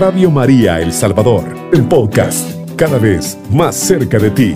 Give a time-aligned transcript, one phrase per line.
[0.00, 4.54] Radio María El Salvador, el podcast, cada vez más cerca de ti.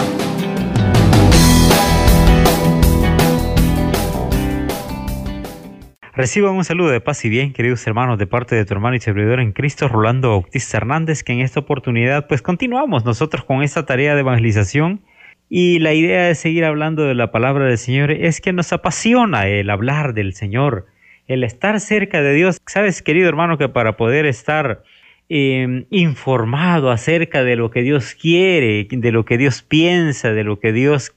[6.14, 9.00] Reciba un saludo de paz y bien, queridos hermanos, de parte de tu hermano y
[9.00, 13.84] servidor en Cristo, Rolando Bautista Hernández, que en esta oportunidad pues continuamos nosotros con esta
[13.84, 15.02] tarea de evangelización
[15.50, 19.46] y la idea de seguir hablando de la palabra del Señor es que nos apasiona
[19.46, 20.86] el hablar del Señor,
[21.26, 22.62] el estar cerca de Dios.
[22.64, 24.82] Sabes, querido hermano, que para poder estar
[25.28, 30.60] em, informado acerca de lo que Dios quiere, de lo que Dios piensa, de lo
[30.60, 31.14] que Dios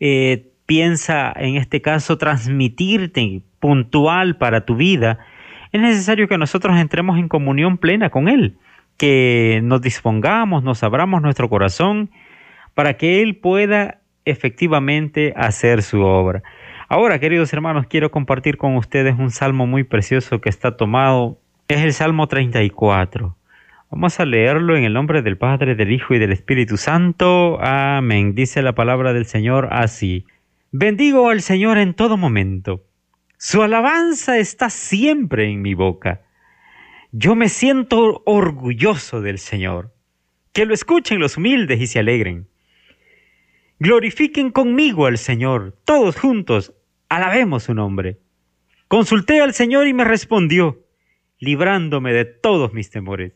[0.00, 5.18] eh, piensa, en este caso, transmitirte puntual para tu vida,
[5.72, 8.56] es necesario que nosotros entremos en comunión plena con Él,
[8.96, 12.10] que nos dispongamos, nos abramos nuestro corazón
[12.74, 16.42] para que Él pueda efectivamente hacer su obra.
[16.88, 21.38] Ahora, queridos hermanos, quiero compartir con ustedes un salmo muy precioso que está tomado.
[21.68, 23.36] Es el Salmo 34.
[23.90, 27.58] Vamos a leerlo en el nombre del Padre, del Hijo y del Espíritu Santo.
[27.60, 28.36] Amén.
[28.36, 30.26] Dice la palabra del Señor así.
[30.70, 32.84] Bendigo al Señor en todo momento.
[33.36, 36.20] Su alabanza está siempre en mi boca.
[37.10, 39.92] Yo me siento orgulloso del Señor.
[40.52, 42.46] Que lo escuchen los humildes y se alegren.
[43.80, 46.74] Glorifiquen conmigo al Señor, todos juntos,
[47.08, 48.20] alabemos su nombre.
[48.86, 50.85] Consulté al Señor y me respondió,
[51.38, 53.32] librándome de todos mis temores.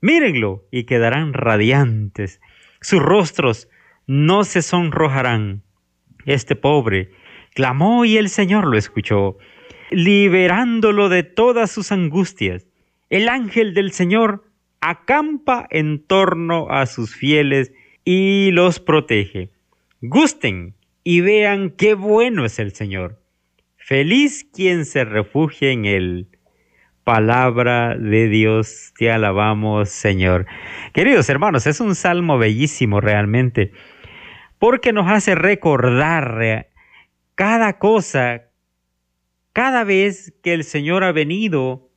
[0.00, 2.40] Mírenlo y quedarán radiantes.
[2.80, 3.68] Sus rostros
[4.06, 5.62] no se sonrojarán.
[6.26, 7.10] Este pobre
[7.54, 9.38] clamó y el Señor lo escuchó,
[9.90, 12.66] liberándolo de todas sus angustias.
[13.10, 14.44] El ángel del Señor
[14.80, 17.72] acampa en torno a sus fieles
[18.04, 19.50] y los protege.
[20.02, 23.20] Gusten y vean qué bueno es el Señor.
[23.76, 26.28] Feliz quien se refugie en él.
[27.04, 30.46] Palabra de Dios, te alabamos, Señor.
[30.94, 33.72] Queridos hermanos, es un salmo bellísimo realmente,
[34.58, 36.68] porque nos hace recordar
[37.34, 38.44] cada cosa,
[39.52, 41.90] cada vez que el Señor ha venido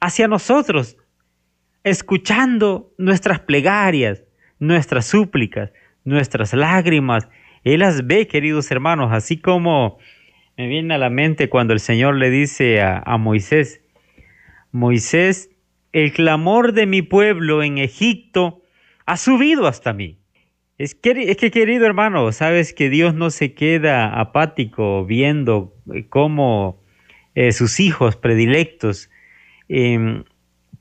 [0.00, 0.96] hacia nosotros,
[1.82, 4.24] escuchando nuestras plegarias,
[4.58, 5.70] nuestras súplicas,
[6.04, 7.28] nuestras lágrimas.
[7.62, 9.98] Él las ve, queridos hermanos, así como
[10.56, 13.83] me viene a la mente cuando el Señor le dice a, Moisés,
[14.74, 15.50] Moisés,
[15.92, 18.60] el clamor de mi pueblo en Egipto
[19.06, 20.18] ha subido hasta mí.
[20.78, 26.82] Es que, querido hermano, sabes que Dios no se queda apático viendo eh, cómo
[27.36, 29.10] eh, sus hijos predilectos
[29.68, 30.24] em,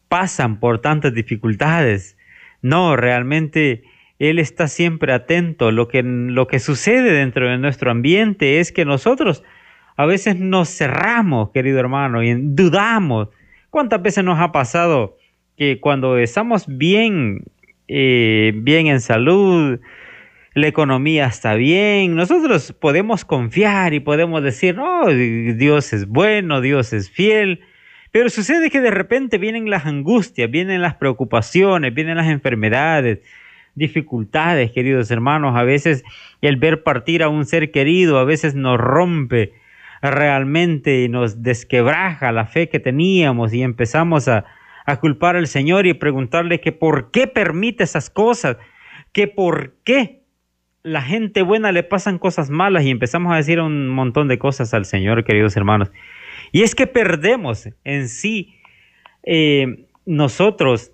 [0.07, 2.17] pasan por tantas dificultades.
[2.63, 3.83] No, realmente
[4.17, 5.69] él está siempre atento.
[5.71, 9.43] Lo que, lo que sucede dentro de nuestro ambiente es que nosotros
[9.97, 13.29] a veces nos cerramos, querido hermano, y dudamos.
[13.73, 15.17] ¿Cuántas veces nos ha pasado
[15.57, 17.44] que cuando estamos bien,
[17.88, 19.79] eh, bien en salud,
[20.53, 26.94] la economía está bien, nosotros podemos confiar y podemos decir, no, Dios es bueno, Dios
[26.94, 27.62] es fiel,
[28.12, 33.22] pero sucede que de repente vienen las angustias, vienen las preocupaciones, vienen las enfermedades,
[33.73, 35.56] dificultades, queridos hermanos.
[35.57, 36.03] A veces
[36.41, 39.62] el ver partir a un ser querido, a veces nos rompe
[40.11, 44.45] realmente nos desquebraja la fe que teníamos y empezamos a,
[44.85, 48.57] a culpar al Señor y preguntarle que por qué permite esas cosas,
[49.11, 50.23] que por qué
[50.83, 54.73] la gente buena le pasan cosas malas y empezamos a decir un montón de cosas
[54.73, 55.89] al Señor, queridos hermanos.
[56.51, 58.55] Y es que perdemos en sí
[59.23, 60.91] eh, nosotros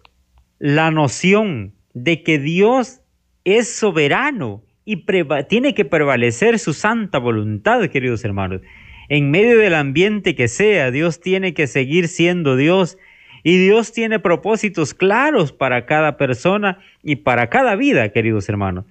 [0.60, 3.02] la noción de que Dios
[3.44, 5.06] es soberano y
[5.48, 8.62] tiene que prevalecer su santa voluntad, queridos hermanos.
[9.10, 12.98] En medio del ambiente que sea, Dios tiene que seguir siendo Dios
[13.44, 18.86] y Dios tiene propósitos claros para cada persona y para cada vida, queridos hermanos.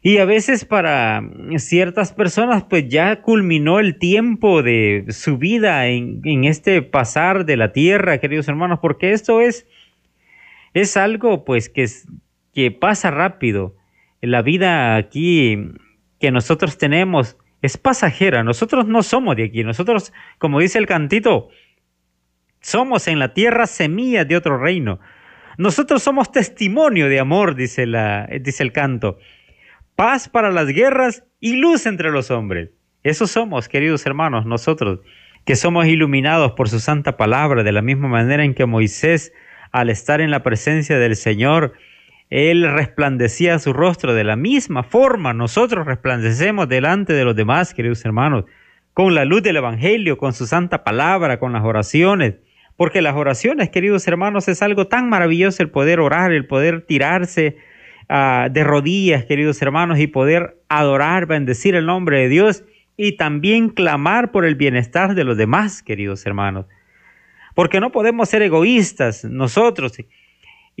[0.00, 1.22] Y a veces para
[1.56, 7.72] ciertas personas pues ya culminó el tiempo de su vida en, este pasar de la
[7.72, 9.66] tierra, queridos hermanos, porque esto es,
[10.72, 11.86] es algo pues que,
[12.54, 13.74] que pasa rápido.
[14.22, 15.58] La vida aquí
[16.20, 18.44] que nosotros tenemos es pasajera.
[18.44, 19.64] Nosotros no somos de aquí.
[19.64, 21.48] Nosotros, como dice el cantito,
[22.60, 25.00] somos en la tierra semillas de otro reino.
[25.56, 29.18] Nosotros somos testimonio de amor, dice, la, dice el canto.
[29.96, 32.70] Paz para las guerras y luz entre los hombres.
[33.02, 35.00] Eso somos, queridos hermanos, nosotros,
[35.44, 39.32] que somos iluminados por su santa palabra, de la misma manera en que Moisés,
[39.72, 41.72] al estar en la presencia del Señor,
[42.30, 45.32] él resplandecía su rostro de la misma forma.
[45.32, 48.44] Nosotros resplandecemos delante de los demás, queridos hermanos,
[48.92, 52.34] con la luz del Evangelio, con su santa palabra, con las oraciones,
[52.76, 57.56] Porque las oraciones, queridos hermanos, es algo tan maravilloso el poder orar, el poder tirarse
[58.08, 62.62] uh, de rodillas, queridos hermanos, y poder adorar, bendecir el nombre de Dios
[62.96, 66.66] y también clamar por el bienestar de los demás, queridos hermanos.
[67.54, 69.98] Porque no podemos ser egoístas nosotros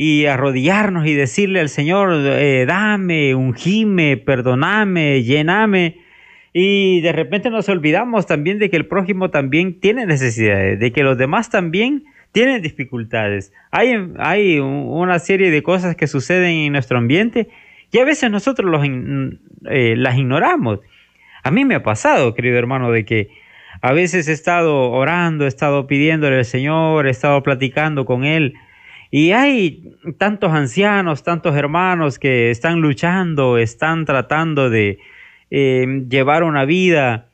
[0.00, 5.96] y arrodillarnos y decirle al Señor, eh, dame, ungime, perdoname, llename.
[6.52, 11.02] Y de repente nos olvidamos también de que el prójimo también tiene necesidades, de que
[11.02, 13.52] los demás también tienen dificultades.
[13.72, 17.48] Hay, hay una serie de cosas que suceden en nuestro ambiente
[17.90, 18.86] y a veces nosotros los,
[19.68, 20.78] eh, las ignoramos.
[21.42, 23.30] A mí me ha pasado, querido hermano, de que
[23.82, 28.54] a veces he estado orando, he estado pidiéndole al Señor, he estado platicando con Él,
[29.10, 34.98] y hay tantos ancianos, tantos hermanos que están luchando, están tratando de
[35.50, 37.30] eh, llevar una vida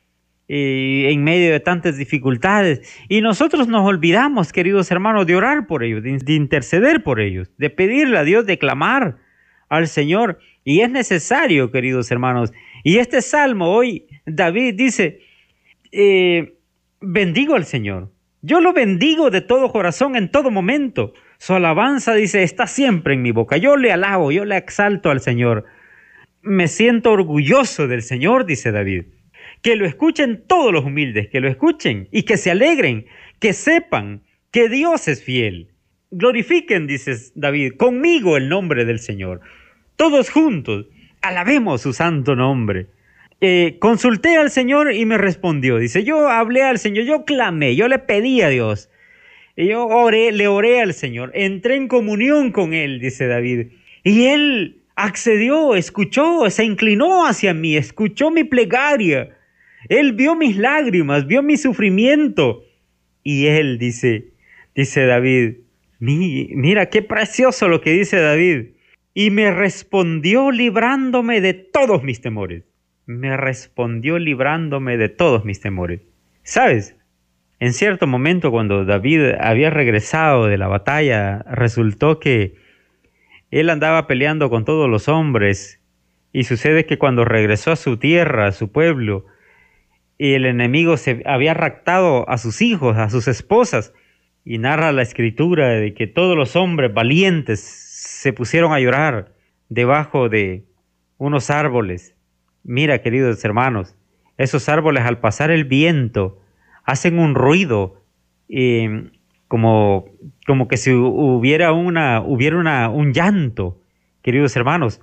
[0.47, 2.81] eh, en medio de tantas dificultades.
[3.09, 7.51] Y nosotros nos olvidamos, queridos hermanos, de orar por ellos, de, de interceder por ellos,
[7.57, 9.17] de pedirle a Dios, de clamar
[9.67, 10.39] al Señor.
[10.63, 12.53] Y es necesario, queridos hermanos.
[12.83, 15.21] Y este salmo hoy, David dice,
[15.91, 16.55] eh,
[17.01, 18.11] bendigo al Señor.
[18.41, 21.13] Yo lo bendigo de todo corazón en todo momento.
[21.45, 23.57] Su alabanza, dice, está siempre en mi boca.
[23.57, 25.65] Yo le alabo, yo le exalto al Señor.
[26.41, 29.03] Me siento orgulloso del Señor, dice David.
[29.61, 33.05] Que lo escuchen todos los humildes, que lo escuchen y que se alegren,
[33.39, 35.69] que sepan que Dios es fiel.
[36.09, 39.41] Glorifiquen, dice David, conmigo el nombre del Señor.
[39.97, 40.87] Todos juntos,
[41.21, 42.87] alabemos su santo nombre.
[43.39, 45.77] Eh, consulté al Señor y me respondió.
[45.77, 48.89] Dice, yo hablé al Señor, yo clamé, yo le pedí a Dios
[49.55, 53.67] y yo oré, le oré al Señor, entré en comunión con Él, dice David.
[54.03, 59.37] Y Él accedió, escuchó, se inclinó hacia mí, escuchó mi plegaria.
[59.87, 62.63] Él vio mis lágrimas, vio mi sufrimiento.
[63.23, 64.33] Y Él dice,
[64.75, 65.55] dice David,
[65.99, 68.71] mira qué precioso lo que dice David.
[69.13, 72.63] Y me respondió librándome de todos mis temores.
[73.05, 76.01] Me respondió librándome de todos mis temores.
[76.43, 76.97] ¿Sabes?
[77.59, 82.55] En cierto momento, cuando David había regresado de la batalla, resultó que
[83.51, 85.81] él andaba peleando con todos los hombres
[86.33, 89.25] y sucede que cuando regresó a su tierra, a su pueblo,
[90.17, 93.93] y el enemigo se había raptado a sus hijos, a sus esposas,
[94.43, 99.33] y narra la escritura de que todos los hombres valientes se pusieron a llorar
[99.69, 100.65] debajo de
[101.17, 102.15] unos árboles.
[102.63, 103.95] Mira, queridos hermanos,
[104.37, 106.41] esos árboles al pasar el viento,
[106.85, 108.01] hacen un ruido
[109.47, 110.05] como,
[110.45, 113.81] como que si hubiera, una, hubiera una, un llanto,
[114.21, 115.01] queridos hermanos.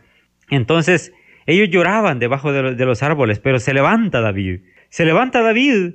[0.49, 1.13] Entonces
[1.47, 4.61] ellos lloraban debajo de, de los árboles, pero se levanta David.
[4.89, 5.95] Se levanta David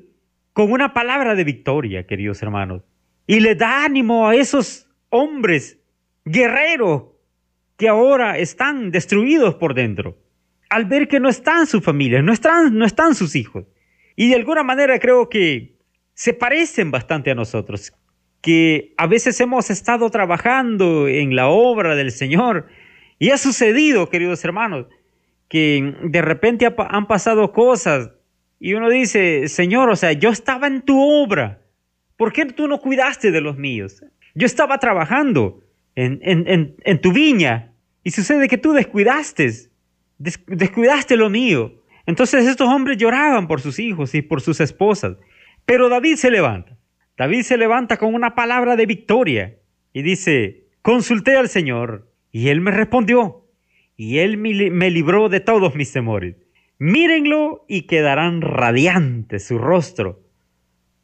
[0.54, 2.84] con una palabra de victoria, queridos hermanos,
[3.25, 5.80] y le da ánimo a esos hombres
[6.25, 7.04] guerreros
[7.78, 10.18] que ahora están destruidos por dentro,
[10.69, 13.66] al ver que no están sus familias, no están, no están sus hijos.
[14.16, 15.76] Y de alguna manera creo que
[16.18, 17.94] se parecen bastante a nosotros,
[18.42, 22.66] que a veces hemos estado trabajando en la obra del Señor
[23.19, 24.88] y ha sucedido, queridos hermanos,
[25.48, 28.10] que de repente han pasado cosas
[28.60, 31.62] y uno dice, Señor, o sea, yo estaba en tu obra,
[32.16, 34.03] ¿por qué tú no cuidaste de los míos?
[34.34, 35.62] Yo estaba trabajando
[35.94, 39.53] en, tu viña y sucede que tú descuidaste,
[40.18, 41.84] descuidaste lo mío.
[42.08, 45.18] Entonces estos hombres lloraban por sus hijos y por sus esposas.
[45.67, 46.77] Pero David se levanta.
[47.17, 49.57] David se levanta con una palabra de victoria
[49.91, 53.45] y dice, consulté al Señor y Él me respondió
[53.97, 56.38] y Él me libró de todos mis temores.
[56.79, 60.24] Mírenlo y quedarán radiantes su rostro.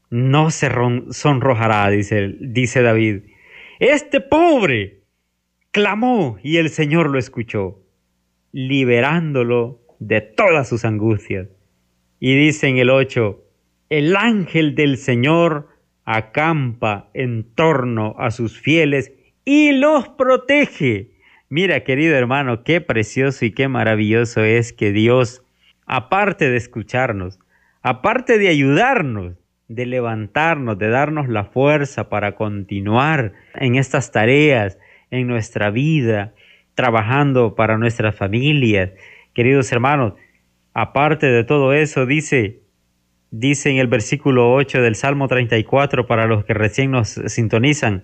[0.10, 0.72] No se
[1.10, 3.24] sonrojará, dice, dice David.
[3.80, 5.02] Este pobre
[5.72, 7.82] clamó y el Señor lo escuchó,
[8.54, 11.50] liberándolo de todas sus angustias.
[12.22, 13.43] Y dice en el 8,
[13.90, 15.70] el ángel del Señor
[16.06, 19.14] acampa en torno a sus fieles
[19.46, 21.12] y los protege.
[21.50, 25.44] Mira, querido hermano, qué precioso y qué maravilloso es que Dios,
[25.86, 27.40] aparte de escucharnos,
[27.82, 29.36] aparte de ayudarnos,
[29.68, 34.78] de levantarnos, de darnos la fuerza para continuar en estas tareas,
[35.12, 36.34] en nuestra vida,
[36.76, 38.92] trabajando para nuestras familias.
[39.34, 40.14] Queridos hermanos,
[40.74, 42.63] aparte de todo eso, dice,
[43.34, 48.04] dice en el versículo 8 del Salmo 34 para los que recién nos sintonizan,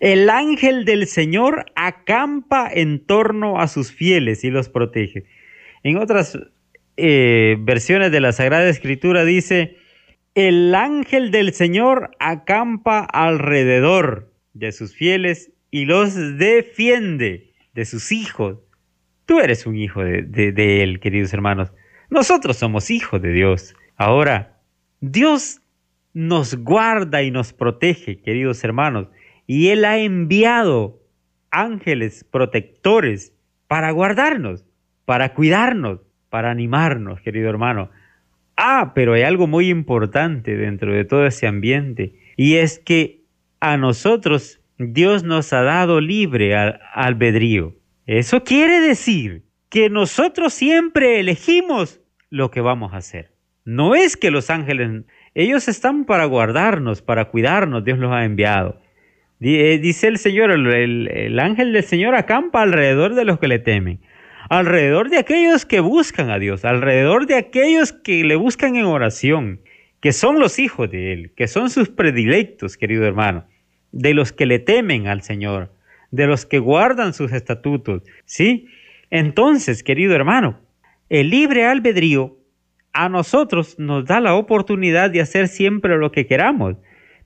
[0.00, 5.24] el ángel del Señor acampa en torno a sus fieles y los protege.
[5.84, 6.36] En otras
[6.96, 9.76] eh, versiones de la Sagrada Escritura dice,
[10.34, 18.58] el ángel del Señor acampa alrededor de sus fieles y los defiende de sus hijos.
[19.26, 21.72] Tú eres un hijo de, de Él, queridos hermanos.
[22.10, 23.74] Nosotros somos hijos de Dios.
[23.96, 24.55] Ahora,
[25.12, 25.62] Dios
[26.14, 29.08] nos guarda y nos protege, queridos hermanos,
[29.46, 31.00] y Él ha enviado
[31.50, 33.32] ángeles protectores
[33.68, 34.64] para guardarnos,
[35.04, 37.90] para cuidarnos, para animarnos, querido hermano.
[38.56, 43.22] Ah, pero hay algo muy importante dentro de todo ese ambiente, y es que
[43.60, 47.76] a nosotros Dios nos ha dado libre al albedrío.
[48.06, 53.35] Eso quiere decir que nosotros siempre elegimos lo que vamos a hacer.
[53.66, 55.02] No es que los ángeles,
[55.34, 58.80] ellos están para guardarnos, para cuidarnos, Dios los ha enviado.
[59.40, 63.98] Eh, dice el Señor, el, ángel del Señor acampa alrededor de los que le temen,
[64.48, 69.60] alrededor de aquellos que buscan a Dios, alrededor de aquellos que le buscan en oración,
[70.00, 73.46] que son los hijos de Él, que son sus predilectos, querido hermano,
[73.90, 75.72] de los que le temen al Señor,
[76.12, 78.68] de los que guardan sus estatutos, ¿sí?
[79.10, 80.60] Entonces, querido hermano,
[81.08, 82.38] el libre albedrío
[82.96, 86.76] a nosotros nos da la oportunidad de hacer siempre lo que queramos,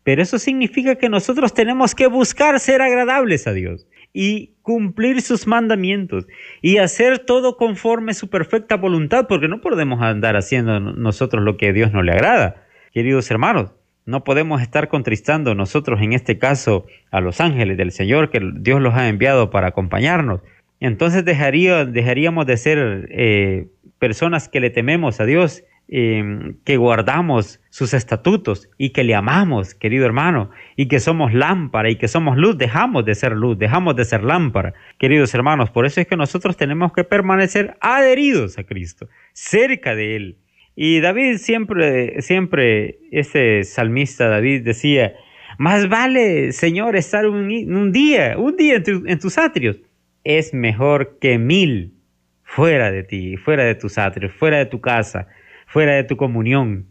[0.03, 5.47] pero eso significa que nosotros tenemos que buscar ser agradables a Dios y cumplir sus
[5.47, 6.27] mandamientos
[6.61, 11.69] y hacer todo conforme su perfecta voluntad, porque no podemos andar haciendo nosotros lo que
[11.69, 12.65] a Dios no le agrada.
[12.93, 13.73] Queridos hermanos,
[14.07, 18.81] no podemos estar contristando nosotros en este caso a los ángeles del Señor que Dios
[18.81, 20.41] los ha enviado para acompañarnos.
[20.81, 23.69] Entonces dejaría, dejaríamos de ser eh,
[23.99, 29.75] personas que le tememos a Dios, em, que guardamos sus estatutos y que le amamos,
[29.75, 33.95] querido hermano, y que somos lámpara y que somos luz, dejamos de ser luz, dejamos
[33.95, 35.71] de ser lámpara, queridos hermanos.
[35.71, 40.39] Por eso es que nosotros tenemos que permanecer adheridos a Cristo, cerca de Él.
[40.77, 45.13] Y David siempre, siempre, ese salmista David decía,
[45.59, 49.77] más vale, Señor, estar un, día, un día en tus atrios.
[50.25, 51.95] Es mejor que mil
[52.43, 55.29] fuera de ti, fuera de tus atrios, fuera de tu casa,
[55.67, 56.89] fuera de tu comunión.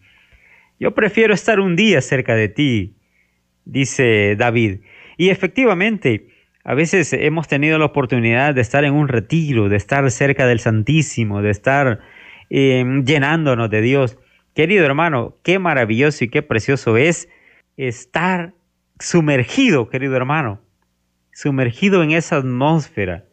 [0.79, 2.95] Yo prefiero estar un día cerca de ti,
[3.65, 4.79] dice David.
[5.17, 6.27] Y efectivamente,
[6.63, 10.59] a veces hemos tenido la oportunidad de estar en un retiro, de estar cerca del
[10.59, 12.00] Santísimo, de estar
[12.50, 14.17] em, llenándonos de Dios.
[14.55, 17.27] Querido hermano, qué maravilloso y qué precioso es
[17.75, 18.53] estar
[19.00, 20.62] sumergido, querido hermano,
[21.41, 23.24] sumergido en esa atmósfera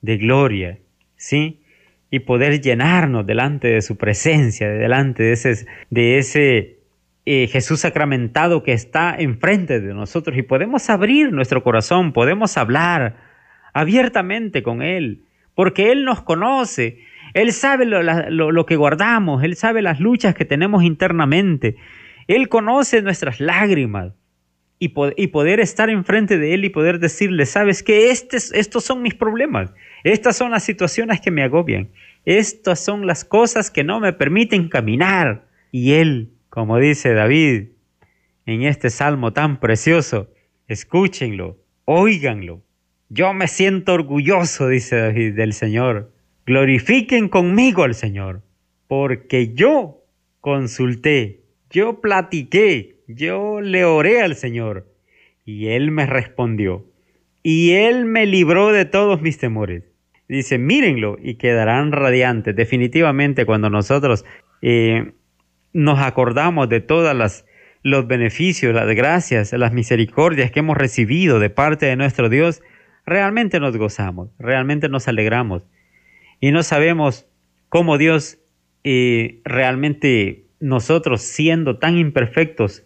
[0.00, 0.78] de gloria,
[1.16, 1.60] ¿sí?
[2.10, 6.78] y poder llenarnos delante de su presencia, delante de ese, de ese
[7.26, 10.38] eh, Jesús sacramentado que está enfrente de nosotros.
[10.38, 13.16] Y podemos abrir nuestro corazón, podemos hablar
[13.74, 15.24] abiertamente con Él,
[15.54, 17.00] porque Él nos conoce,
[17.34, 21.76] Él sabe lo, lo que guardamos, Él sabe las luchas que tenemos internamente,
[22.26, 24.14] Él conoce nuestras lágrimas,
[24.82, 29.74] y, poder estar enfrente de Él y poder decirle, sabes que estos son mis problemas,
[30.04, 31.90] estas son las situaciones que me agobian,
[32.24, 35.46] estas son las cosas que no me permiten caminar.
[35.70, 37.68] Y Él, como dice David
[38.46, 40.30] en este salmo tan precioso,
[40.66, 42.62] escúchenlo, óiganlo.
[43.10, 46.14] Yo me siento orgulloso, dice David, del Señor.
[46.46, 48.42] Glorifiquen conmigo al Señor,
[48.88, 50.04] porque yo
[50.40, 54.92] consulté, yo platiqué, yo le oré al Señor
[55.44, 56.86] y Él me respondió
[57.42, 59.84] y Él me libró de todos mis temores.
[60.28, 62.54] Dice, mírenlo y quedarán radiantes.
[62.54, 64.24] Definitivamente cuando nosotros
[64.62, 65.12] eh,
[65.72, 67.44] nos acordamos de todas las
[67.82, 72.62] los beneficios, las gracias, las misericordias que hemos recibido de parte de nuestro Dios,
[73.06, 75.66] realmente nos gozamos, realmente nos alegramos
[76.40, 77.26] y no sabemos
[77.68, 78.38] cómo Dios
[78.84, 82.84] eh, realmente nosotros siendo tan imperfectos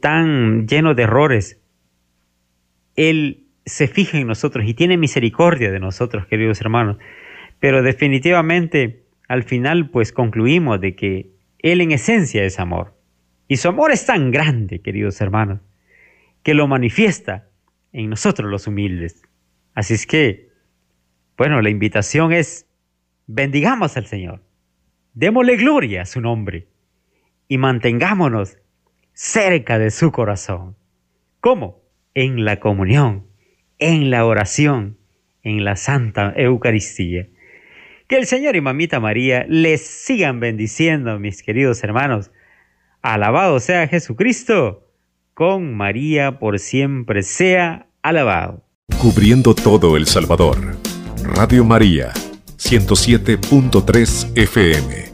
[0.00, 1.60] tan lleno de errores,
[2.94, 6.98] Él se fija en nosotros y tiene misericordia de nosotros, queridos hermanos.
[7.58, 12.94] Pero definitivamente, al final, pues concluimos de que Él en esencia es amor.
[13.48, 15.60] Y su amor es tan grande, queridos hermanos,
[16.42, 17.48] que lo manifiesta
[17.92, 19.22] en nosotros los humildes.
[19.74, 20.50] Así es que,
[21.36, 22.66] bueno, la invitación es,
[23.26, 24.42] bendigamos al Señor,
[25.14, 26.68] démosle gloria a su nombre
[27.48, 28.58] y mantengámonos
[29.16, 30.76] cerca de su corazón.
[31.40, 31.82] ¿Cómo?
[32.14, 33.26] En la comunión,
[33.78, 34.98] en la oración,
[35.42, 37.26] en la Santa Eucaristía.
[38.08, 42.30] Que el Señor y Mamita María les sigan bendiciendo, mis queridos hermanos.
[43.00, 44.86] Alabado sea Jesucristo,
[45.32, 48.64] con María por siempre sea alabado.
[49.00, 50.58] Cubriendo todo El Salvador.
[51.22, 52.12] Radio María,
[52.58, 55.05] 107.3 FM.